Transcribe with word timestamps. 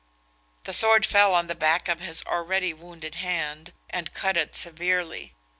The 0.63 0.73
sword 0.73 1.05
fell 1.05 1.35
on 1.35 1.45
the 1.45 1.53
back 1.53 1.87
of 1.87 1.99
his 1.99 2.23
already 2.25 2.73
wounded 2.73 3.13
hand, 3.13 3.71
and 3.91 4.15
cut 4.15 4.35
it 4.35 4.55
severely. 4.55 5.33